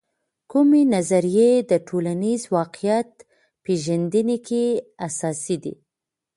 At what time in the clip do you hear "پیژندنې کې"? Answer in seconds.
3.63-4.65